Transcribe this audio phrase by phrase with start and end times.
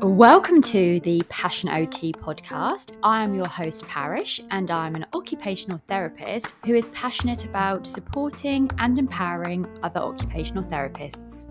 [0.00, 2.96] Welcome to the Passion OT podcast.
[3.02, 8.70] I am your host, Parish, and I'm an occupational therapist who is passionate about supporting
[8.78, 11.44] and empowering other occupational therapists.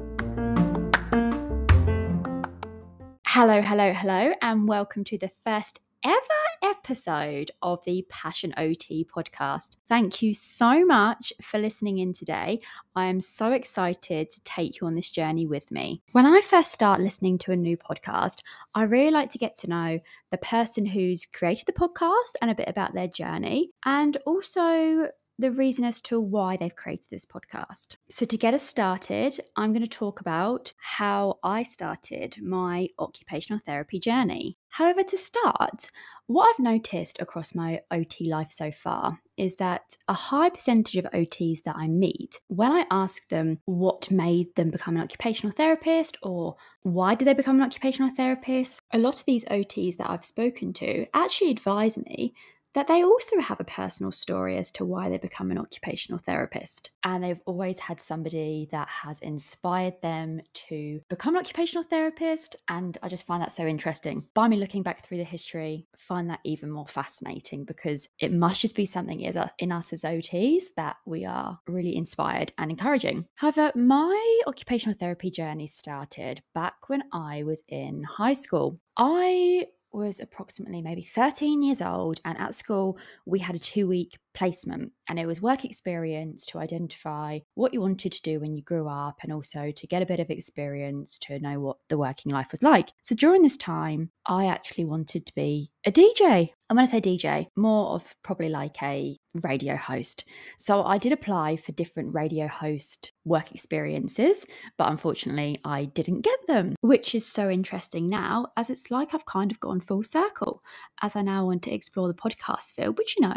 [3.27, 9.77] Hello, hello, hello, and welcome to the first ever episode of the Passion OT podcast.
[9.87, 12.61] Thank you so much for listening in today.
[12.95, 16.01] I am so excited to take you on this journey with me.
[16.11, 18.41] When I first start listening to a new podcast,
[18.73, 19.99] I really like to get to know
[20.31, 25.51] the person who's created the podcast and a bit about their journey, and also the
[25.51, 27.97] reason as to why they've created this podcast.
[28.09, 33.59] So, to get us started, I'm going to talk about how I started my occupational
[33.59, 34.57] therapy journey.
[34.69, 35.91] However, to start,
[36.27, 41.11] what I've noticed across my OT life so far is that a high percentage of
[41.11, 46.17] OTs that I meet, when I ask them what made them become an occupational therapist
[46.23, 50.25] or why did they become an occupational therapist, a lot of these OTs that I've
[50.25, 52.33] spoken to actually advise me
[52.75, 56.91] that they also have a personal story as to why they become an occupational therapist.
[57.03, 62.57] And they've always had somebody that has inspired them to become an occupational therapist.
[62.67, 64.25] And I just find that so interesting.
[64.33, 68.61] By me looking back through the history, find that even more fascinating because it must
[68.61, 73.25] just be something uh, in us as OTs that we are really inspired and encouraging.
[73.35, 78.79] However, my occupational therapy journey started back when I was in high school.
[78.97, 84.17] I was approximately maybe 13 years old, and at school, we had a two week
[84.35, 88.61] placement, and it was work experience to identify what you wanted to do when you
[88.61, 92.31] grew up and also to get a bit of experience to know what the working
[92.31, 92.91] life was like.
[93.01, 96.49] So during this time, I actually wanted to be a DJ.
[96.69, 100.25] And when I say DJ, more of probably like a radio host.
[100.57, 104.45] So I did apply for different radio host work experiences,
[104.77, 109.25] but unfortunately I didn't get them, which is so interesting now as it's like I've
[109.25, 110.61] kind of gone full circle
[111.01, 113.35] as I now want to explore the podcast field, which you know,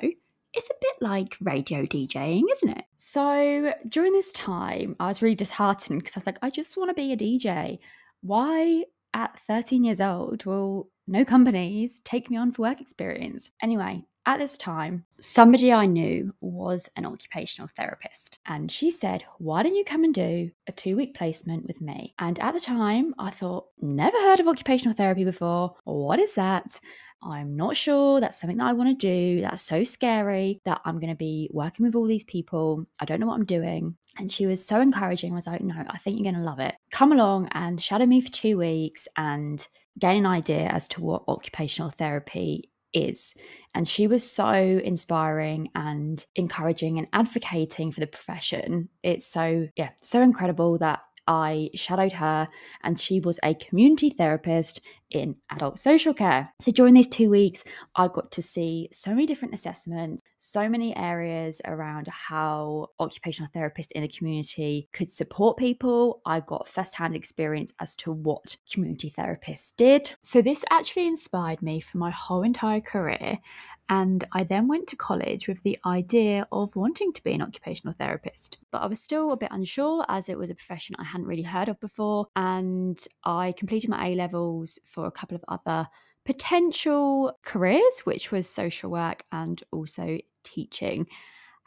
[0.54, 2.84] it's a bit like radio DJing, isn't it?
[2.96, 6.90] So during this time, I was really disheartened because I was like, I just want
[6.90, 7.78] to be a DJ.
[8.22, 13.50] Why at 13 years old will no companies take me on for work experience?
[13.62, 18.38] Anyway, at this time, somebody I knew was an occupational therapist.
[18.44, 22.14] And she said, Why don't you come and do a two week placement with me?
[22.18, 25.76] And at the time, I thought, Never heard of occupational therapy before.
[25.84, 26.78] What is that?
[27.22, 29.40] I'm not sure that's something that I want to do.
[29.40, 32.86] That's so scary that I'm going to be working with all these people.
[33.00, 33.96] I don't know what I'm doing.
[34.18, 35.32] And she was so encouraging.
[35.32, 36.74] I was like, no, I think you're going to love it.
[36.90, 39.66] Come along and shadow me for two weeks and
[39.98, 43.34] gain an idea as to what occupational therapy is.
[43.74, 48.88] And she was so inspiring and encouraging and advocating for the profession.
[49.02, 52.46] It's so, yeah, so incredible that I shadowed her,
[52.82, 54.80] and she was a community therapist
[55.10, 56.48] in adult social care.
[56.60, 60.96] So during these two weeks, I got to see so many different assessments, so many
[60.96, 66.20] areas around how occupational therapists in the community could support people.
[66.24, 70.12] I got firsthand experience as to what community therapists did.
[70.22, 73.38] So this actually inspired me for my whole entire career
[73.88, 77.94] and I then went to college with the idea of wanting to be an occupational
[77.94, 78.58] therapist.
[78.70, 81.42] But I was still a bit unsure as it was a profession I hadn't really
[81.42, 82.26] heard of before.
[82.36, 85.88] And I completed my A levels for a couple of other
[86.24, 91.06] potential careers, which was social work and also teaching.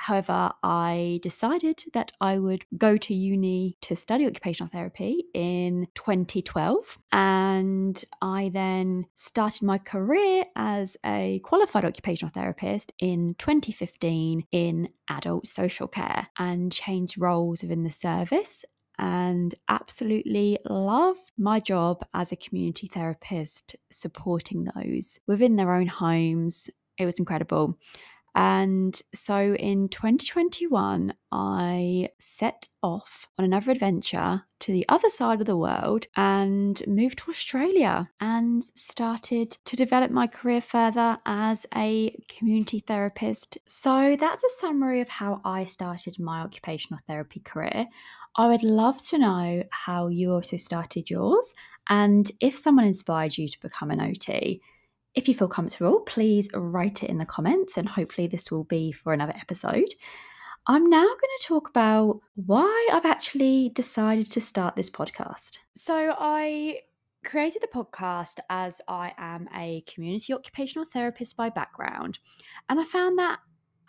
[0.02, 6.98] However, I decided that I would go to uni to study occupational therapy in 2012.
[7.12, 15.46] And I then started my career as a qualified occupational therapist in 2015 in adult
[15.46, 18.66] social care and changed roles within the service
[18.98, 26.72] and absolutely loved my job as a community therapist, supporting those within their own homes.
[26.98, 27.78] It was incredible.
[28.34, 35.48] And so in 2021, I set off on another adventure to the other side of
[35.48, 42.16] the world and moved to Australia and started to develop my career further as a
[42.30, 43.58] community therapist.
[43.68, 47.88] So that's a summary of how I started my occupational therapy career.
[48.38, 51.54] I would love to know how you also started yours
[51.90, 54.62] and if someone inspired you to become an OT.
[55.14, 58.92] If you feel comfortable, please write it in the comments, and hopefully, this will be
[58.92, 59.94] for another episode.
[60.68, 65.58] I'm now going to talk about why I've actually decided to start this podcast.
[65.76, 66.80] So, I
[67.26, 72.20] created the podcast as I am a community occupational therapist by background,
[72.70, 73.40] and I found that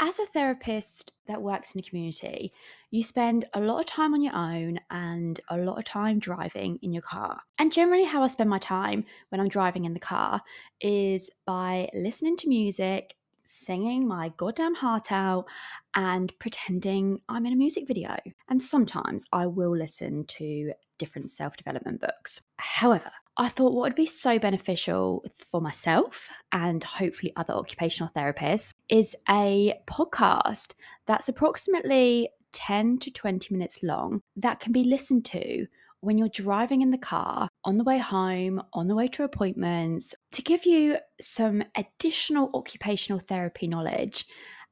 [0.02, 2.52] as a therapist that works in a community,
[2.90, 6.76] you spend a lot of time on your own and a lot of time driving
[6.82, 7.40] in your car.
[7.60, 10.42] And generally, how I spend my time when I'm driving in the car
[10.80, 13.14] is by listening to music,
[13.44, 15.46] singing my goddamn heart out,
[15.94, 18.16] and pretending I'm in a music video.
[18.48, 22.40] And sometimes I will listen to different self development books.
[22.56, 28.74] However, I thought what would be so beneficial for myself and hopefully other occupational therapists
[28.90, 30.74] is a podcast
[31.06, 35.66] that's approximately 10 to 20 minutes long that can be listened to
[36.00, 40.14] when you're driving in the car, on the way home, on the way to appointments,
[40.32, 44.26] to give you some additional occupational therapy knowledge.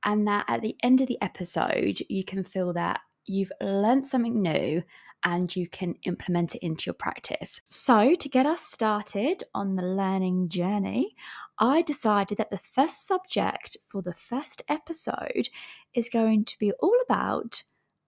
[0.05, 4.43] And that at the end of the episode, you can feel that you've learned something
[4.43, 4.83] new
[5.25, 7.61] and you can implement it into your practice.
[7.69, 11.15] So, to get us started on the learning journey,
[11.59, 15.51] I decided that the first subject for the first episode
[15.95, 17.63] is going to be all about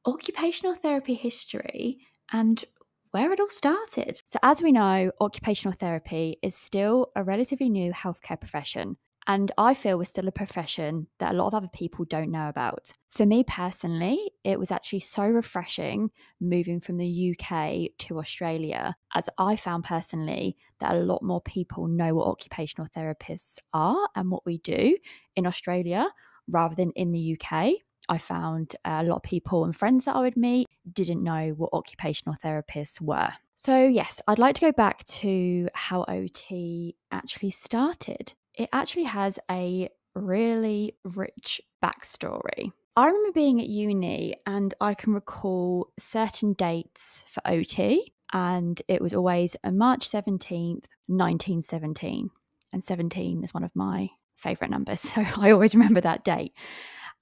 [0.06, 1.99] occupational therapy history
[2.32, 2.64] and
[3.11, 4.23] where it all started.
[4.25, 8.97] So, as we know, occupational therapy is still a relatively new healthcare profession.
[9.27, 12.49] And I feel we're still a profession that a lot of other people don't know
[12.49, 12.93] about.
[13.09, 16.11] For me personally, it was actually so refreshing
[16.41, 21.87] moving from the UK to Australia, as I found personally that a lot more people
[21.87, 24.97] know what occupational therapists are and what we do
[25.37, 26.09] in Australia
[26.49, 27.75] rather than in the UK.
[28.09, 31.71] I found a lot of people and friends that I would meet didn't know what
[31.73, 33.33] occupational therapists were.
[33.55, 39.39] So, yes, I'd like to go back to how OT actually started it actually has
[39.51, 42.73] a really rich backstory.
[42.95, 49.01] I remember being at uni and I can recall certain dates for OT, and it
[49.01, 52.31] was always a March 17th, 1917.
[52.73, 56.53] And 17 is one of my favourite numbers, so I always remember that date.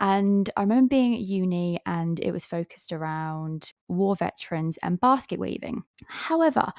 [0.00, 5.38] And I remember being at uni and it was focused around war veterans and basket
[5.38, 5.82] weaving.
[6.06, 6.72] However,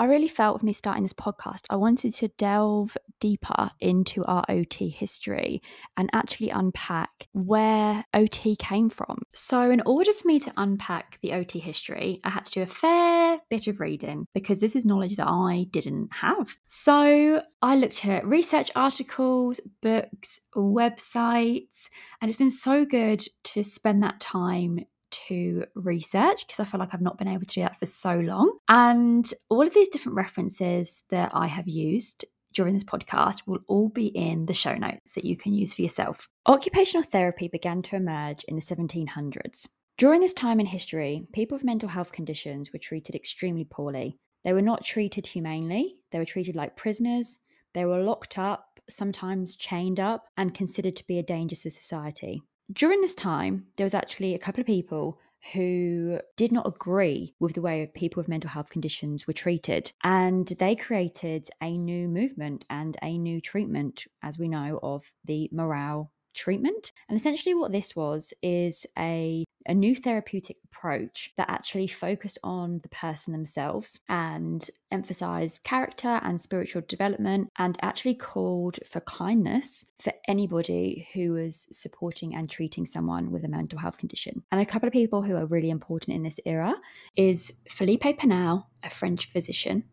[0.00, 4.44] I really felt with me starting this podcast, I wanted to delve deeper into our
[4.48, 5.60] OT history
[5.96, 9.22] and actually unpack where OT came from.
[9.32, 12.66] So, in order for me to unpack the OT history, I had to do a
[12.66, 16.56] fair bit of reading because this is knowledge that I didn't have.
[16.68, 21.88] So, I looked at research articles, books, websites,
[22.20, 24.78] and it's been so good to spend that time
[25.10, 28.14] to research because I feel like I've not been able to do that for so
[28.14, 28.58] long.
[28.68, 32.24] And all of these different references that I have used
[32.54, 35.82] during this podcast will all be in the show notes that you can use for
[35.82, 36.28] yourself.
[36.46, 39.68] Occupational therapy began to emerge in the 1700s.
[39.96, 44.16] During this time in history, people with mental health conditions were treated extremely poorly.
[44.44, 47.40] They were not treated humanely, they were treated like prisoners,
[47.74, 52.42] they were locked up, sometimes chained up, and considered to be a danger to society
[52.72, 55.18] during this time, there was actually a couple of people
[55.52, 59.92] who did not agree with the way people with mental health conditions were treated.
[60.02, 65.48] And they created a new movement and a new treatment, as we know, of the
[65.52, 66.92] moral treatment.
[67.08, 72.78] And essentially, what this was is a a new therapeutic approach that actually focused on
[72.78, 80.12] the person themselves and emphasized character and spiritual development and actually called for kindness for
[80.26, 84.42] anybody who was supporting and treating someone with a mental health condition.
[84.50, 86.74] And a couple of people who are really important in this era
[87.14, 89.84] is Philippe Pinel, a French physician,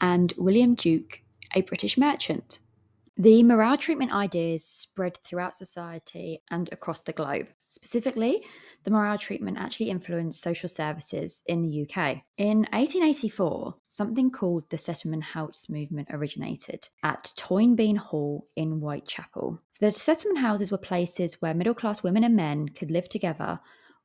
[0.00, 1.22] and William Tuke,
[1.54, 2.60] a British merchant.
[3.20, 7.48] The moral treatment ideas spread throughout society and across the globe.
[7.66, 8.44] Specifically,
[8.84, 12.18] the moral treatment actually influenced social services in the UK.
[12.36, 19.62] In 1884, something called the Settlement House movement originated at Toynbee Hall in Whitechapel.
[19.72, 23.58] So the settlement houses were places where middle class women and men could live together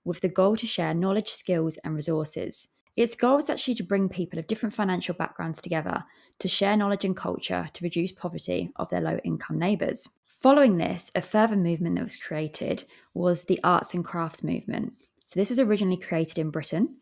[0.03, 2.73] with the goal to share knowledge, skills, and resources.
[2.95, 6.03] Its goal was actually to bring people of different financial backgrounds together
[6.39, 10.07] to share knowledge and culture to reduce poverty of their low income neighbours.
[10.41, 12.83] Following this, a further movement that was created
[13.13, 14.93] was the arts and crafts movement.
[15.25, 16.97] So, this was originally created in Britain,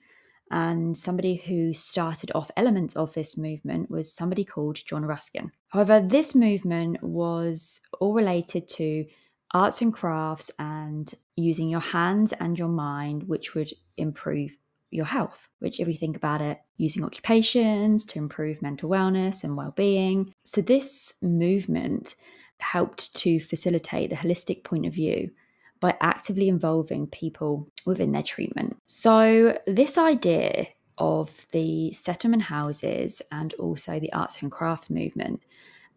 [0.52, 5.52] and somebody who started off elements of this movement was somebody called John Ruskin.
[5.70, 9.06] However, this movement was all related to
[9.54, 14.56] arts and crafts and using your hands and your mind, which would improve
[14.92, 19.58] your health, which, if we think about it, using occupations to improve mental wellness and
[19.58, 20.34] well being.
[20.44, 22.16] So, this movement
[22.60, 25.32] helped to facilitate the holistic point of view
[25.80, 28.78] by actively involving people within their treatment.
[28.86, 30.68] So, this idea
[30.98, 35.42] of the settlement houses and also the arts and crafts movement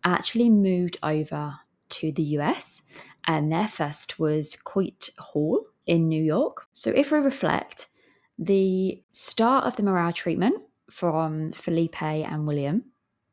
[0.02, 1.56] actually moved over
[1.90, 2.82] to the US
[3.26, 6.66] and their first was Coit Hall in New York.
[6.72, 7.88] So if we reflect,
[8.38, 12.84] the start of the moral treatment from Felipe and William,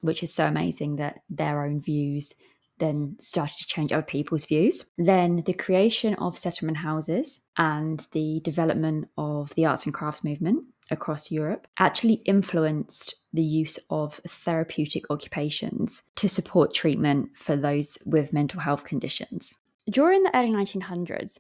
[0.02, 2.34] which is so amazing that their own views
[2.80, 4.86] then started to change other people's views.
[4.98, 10.66] Then the creation of settlement houses and the development of the arts and crafts movement
[10.90, 18.34] across Europe actually influenced the use of therapeutic occupations to support treatment for those with
[18.34, 19.58] mental health conditions.
[19.90, 21.40] During the early 1900s,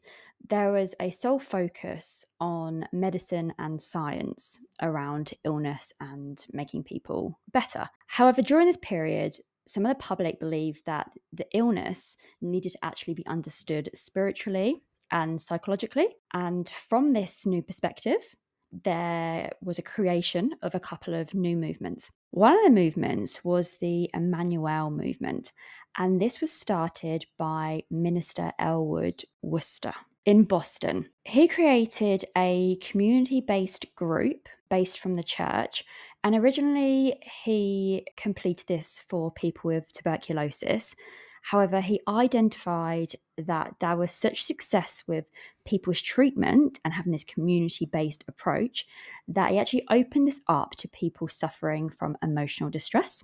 [0.49, 7.89] there was a sole focus on medicine and science around illness and making people better.
[8.07, 13.13] However, during this period, some of the public believed that the illness needed to actually
[13.13, 14.81] be understood spiritually
[15.11, 16.07] and psychologically.
[16.33, 18.35] And from this new perspective,
[18.71, 22.09] there was a creation of a couple of new movements.
[22.31, 25.51] One of the movements was the Emmanuel movement,
[25.97, 29.93] and this was started by Minister Elwood Worcester
[30.25, 31.09] in Boston.
[31.25, 35.83] He created a community based group based from the church.
[36.23, 40.95] And originally, he completed this for people with tuberculosis.
[41.43, 45.25] However, he identified that there was such success with
[45.65, 48.85] people's treatment and having this community based approach
[49.27, 53.23] that he actually opened this up to people suffering from emotional distress.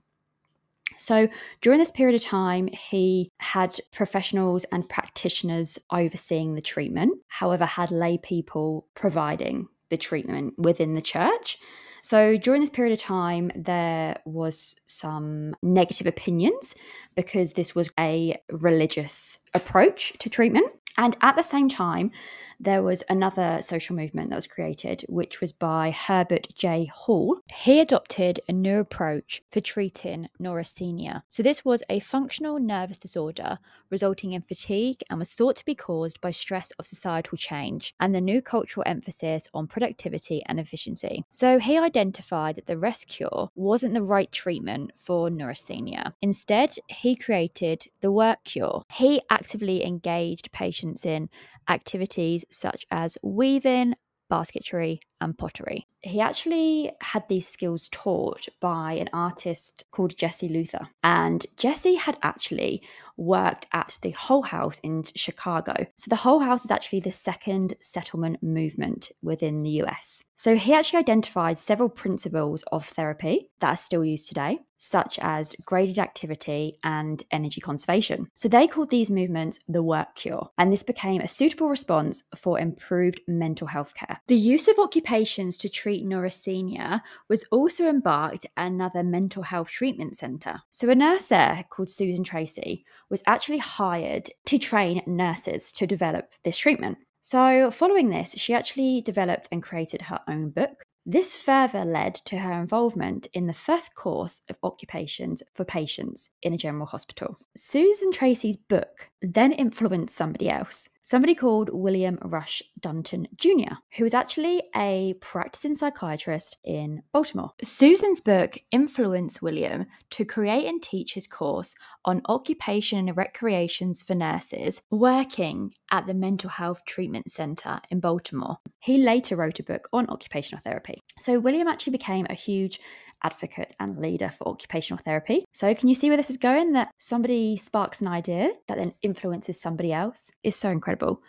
[0.97, 1.27] So
[1.61, 7.91] during this period of time, he had professionals and practitioners overseeing the treatment, however, had
[7.91, 11.57] lay people providing the treatment within the church.
[12.03, 16.75] So during this period of time, there was some negative opinions
[17.15, 20.71] because this was a religious approach to treatment.
[20.97, 22.11] And at the same time,
[22.59, 26.85] there was another social movement that was created, which was by Herbert J.
[26.85, 27.37] Hall.
[27.53, 31.21] He adopted a new approach for treating neurasthenia.
[31.29, 35.75] So, this was a functional nervous disorder resulting in fatigue and was thought to be
[35.75, 41.23] caused by stress of societal change and the new cultural emphasis on productivity and efficiency.
[41.29, 46.13] So, he identified that the rest cure wasn't the right treatment for neurasthenia.
[46.21, 48.83] Instead, he created the work cure.
[48.91, 51.29] He actively engaged patients in
[51.69, 53.95] activities such as weaving,
[54.29, 55.85] basketry, and pottery.
[56.01, 60.89] He actually had these skills taught by an artist called Jessie Luther.
[61.03, 62.83] And Jessie had actually
[63.17, 65.73] worked at the Hull House in Chicago.
[65.95, 70.23] So the Hull House is actually the second settlement movement within the US.
[70.35, 75.55] So he actually identified several principles of therapy that are still used today, such as
[75.65, 78.27] graded activity and energy conservation.
[78.35, 82.59] So they called these movements the work cure, and this became a suitable response for
[82.59, 84.21] improved mental health care.
[84.27, 90.17] The use of occupations to treat neurasthenia was also embarked at another mental health treatment
[90.17, 90.61] centre.
[90.69, 96.29] So a nurse there called Susan Tracy was actually hired to train nurses to develop
[96.43, 96.97] this treatment.
[97.21, 102.37] So, following this, she actually developed and created her own book this further led to
[102.37, 107.37] her involvement in the first course of occupations for patients in a general hospital.
[107.55, 114.13] Susan Tracy's book then influenced somebody else, somebody called William Rush Dunton Jr., who was
[114.13, 117.51] actually a practicing psychiatrist in Baltimore.
[117.63, 124.15] Susan's book influenced William to create and teach his course on occupation and recreations for
[124.15, 128.57] nurses working at the Mental Health Treatment Center in Baltimore.
[128.79, 131.01] He later wrote a book on occupational therapy.
[131.19, 132.81] So, William actually became a huge
[133.23, 135.43] advocate and leader for occupational therapy.
[135.53, 136.73] So, can you see where this is going?
[136.73, 141.21] That somebody sparks an idea that then influences somebody else is so incredible.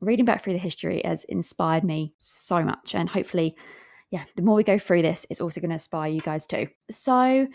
[0.00, 3.56] Reading back through the history has inspired me so much, and hopefully,
[4.10, 6.68] yeah, the more we go through this, it's also going to inspire you guys too.
[6.90, 7.48] So,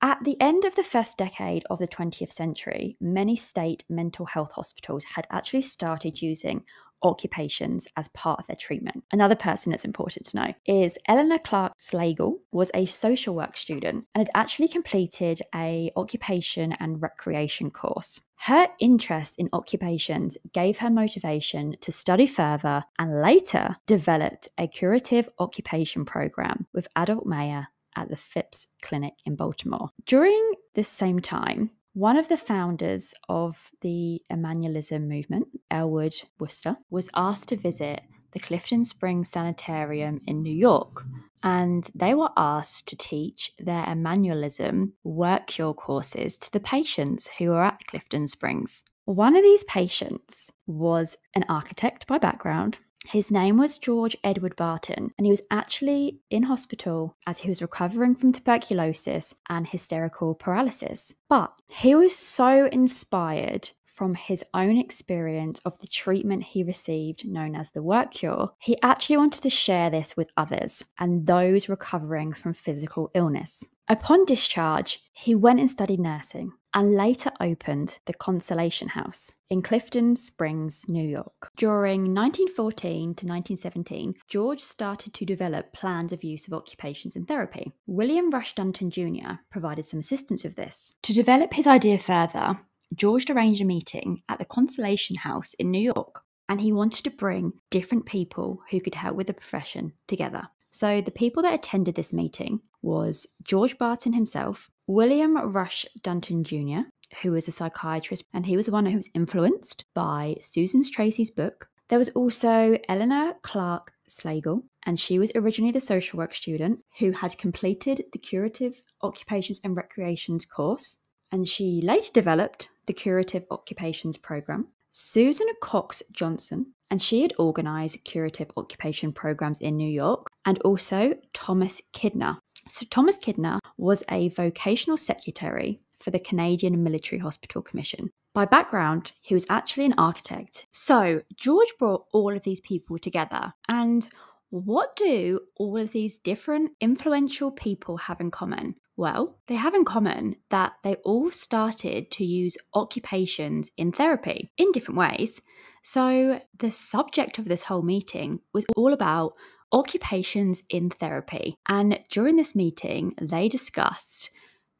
[0.00, 4.52] at the end of the first decade of the 20th century, many state mental health
[4.52, 6.64] hospitals had actually started using
[7.02, 9.04] occupations as part of their treatment.
[9.12, 14.06] Another person that's important to know is Eleanor Clark Slagle was a social work student
[14.14, 18.20] and had actually completed a occupation and recreation course.
[18.36, 25.28] Her interest in occupations gave her motivation to study further and later developed a curative
[25.38, 29.90] occupation program with Adolf Meyer at the Phipps Clinic in Baltimore.
[30.06, 37.10] During this same time, one of the founders of the Emmanuelism movement, Elwood Worcester, was
[37.14, 38.02] asked to visit
[38.32, 41.04] the Clifton Springs Sanitarium in New York,
[41.42, 47.48] and they were asked to teach their Emmanuelism work cure courses to the patients who
[47.50, 48.84] were at Clifton Springs.
[49.04, 52.78] One of these patients was an architect by background
[53.10, 57.62] his name was George Edward Barton, and he was actually in hospital as he was
[57.62, 61.14] recovering from tuberculosis and hysterical paralysis.
[61.28, 67.56] But he was so inspired from his own experience of the treatment he received, known
[67.56, 72.32] as the work cure, he actually wanted to share this with others and those recovering
[72.32, 73.64] from physical illness.
[73.88, 80.16] Upon discharge, he went and studied nursing and later opened the Consolation House in Clifton
[80.16, 81.50] Springs, New York.
[81.56, 87.72] During 1914 to 1917, George started to develop plans of use of occupations in therapy.
[87.86, 89.40] William Rush Dunton Jr.
[89.50, 90.94] provided some assistance with this.
[91.02, 92.60] To develop his idea further,
[92.94, 97.10] George arranged a meeting at the Consolation House in New York, and he wanted to
[97.10, 100.48] bring different people who could help with the profession together.
[100.70, 106.88] So the people that attended this meeting was George Barton himself, William Rush Dunton Jr.,
[107.22, 111.30] who was a psychiatrist, and he was the one who was influenced by Susan Tracy's
[111.30, 111.68] book.
[111.88, 117.12] There was also Eleanor Clark Slagle, and she was originally the social work student who
[117.12, 120.98] had completed the Curative Occupations and Recreations course,
[121.32, 124.68] and she later developed the Curative Occupations program.
[124.90, 131.14] Susan Cox Johnson, and she had organised curative occupation programs in New York, and also
[131.34, 132.38] Thomas Kidner.
[132.70, 138.08] So, Thomas Kidner was a vocational secretary for the Canadian Military Hospital Commission.
[138.32, 140.66] By background, he was actually an architect.
[140.70, 143.52] So, George brought all of these people together.
[143.68, 144.08] And
[144.48, 148.76] what do all of these different influential people have in common?
[148.96, 154.72] Well, they have in common that they all started to use occupations in therapy in
[154.72, 155.42] different ways.
[155.82, 159.34] So, the subject of this whole meeting was all about
[159.72, 161.56] occupations in therapy.
[161.68, 164.30] And during this meeting, they discussed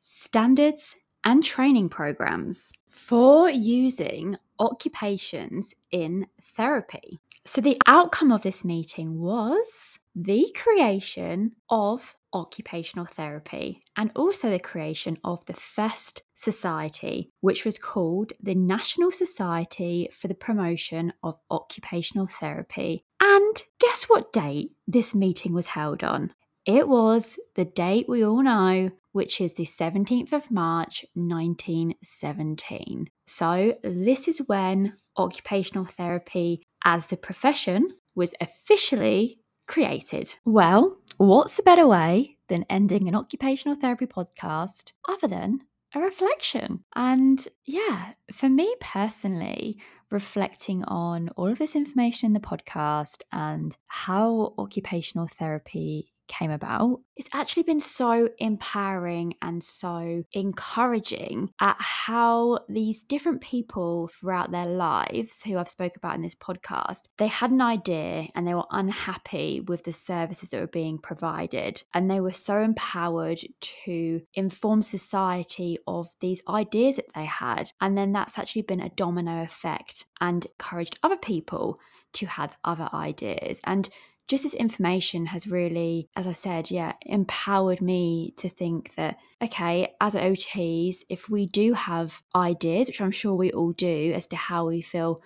[0.01, 7.21] standards and training programs for using occupations in therapy.
[7.45, 14.59] So, the outcome of this meeting was the creation of occupational therapy and also the
[14.59, 21.39] creation of the first society, which was called the National Society for the Promotion of
[21.51, 23.01] Occupational Therapy.
[23.21, 26.33] And guess what date this meeting was held on?
[26.67, 33.09] It was the date we all know, which is the 17th of March 1917.
[33.27, 40.35] So, this is when occupational therapy as the profession was officially created.
[40.45, 45.61] Well, what's a better way than ending an occupational therapy podcast other than
[45.95, 46.85] a reflection?
[46.95, 49.79] And yeah, for me personally,
[50.11, 57.01] reflecting on all of this information in the podcast and how occupational therapy came about,
[57.17, 64.67] it's actually been so empowering and so encouraging at how these different people throughout their
[64.67, 68.67] lives who I've spoke about in this podcast, they had an idea and they were
[68.71, 71.83] unhappy with the services that were being provided.
[71.93, 73.41] And they were so empowered
[73.85, 77.73] to inform society of these ideas that they had.
[77.81, 81.79] And then that's actually been a domino effect and encouraged other people
[82.15, 83.61] to have other ideas.
[83.65, 83.89] And
[84.29, 89.95] just this information has really, as I said, yeah, empowered me to think that, okay,
[90.01, 94.37] as OTs, if we do have ideas, which I'm sure we all do, as to
[94.37, 95.19] how we feel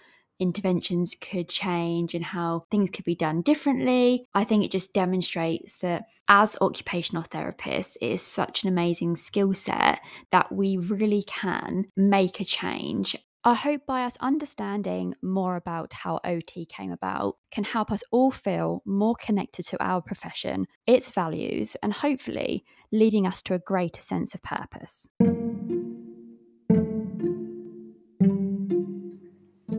[0.42, 4.26] interventions could change and how things could be done differently.
[4.34, 9.54] I think it just demonstrates that as occupational therapists, it is such an amazing skill
[9.54, 10.00] set
[10.32, 16.20] that we really can make a change I hope by us understanding more about how
[16.24, 21.74] OT came about can help us all feel more connected to our profession, its values,
[21.82, 25.08] and hopefully leading us to a greater sense of purpose.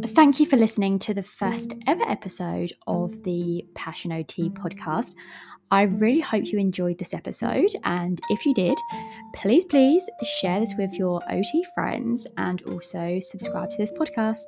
[0.08, 5.15] Thank you for listening to the first ever episode of the Passion OT podcast.
[5.73, 7.71] I really hope you enjoyed this episode.
[7.83, 8.77] And if you did,
[9.33, 14.43] please, please share this with your OT friends and also subscribe to this podcast.